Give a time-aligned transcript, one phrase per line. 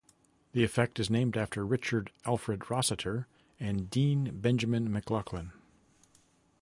[0.53, 3.27] The effect is named after Richard Alfred Rossiter
[3.59, 5.51] and Dean Benjamin McLaughlin.